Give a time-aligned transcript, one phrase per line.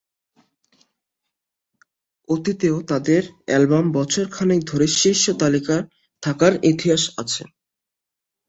[2.29, 5.83] অতীতেও তাদের অ্যালবাম বছর খানেক ধরে শীর্ষ তালিকায়
[6.23, 7.43] থাকার ইতিহাস আছে।